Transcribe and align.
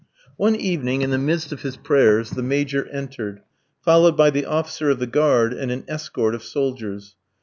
One 0.35 0.55
evening, 0.55 1.03
in 1.03 1.11
the 1.11 1.19
midst 1.19 1.51
of 1.51 1.61
his 1.61 1.77
prayers, 1.77 2.31
the 2.31 2.41
Major 2.41 2.87
entered, 2.87 3.41
followed 3.83 4.17
by 4.17 4.31
the 4.31 4.45
officer 4.47 4.89
of 4.89 4.97
the 4.97 5.05
guard 5.05 5.53
and 5.53 5.71
an 5.71 5.83
escort 5.87 6.33
of 6.33 6.41
soldiers. 6.43 7.15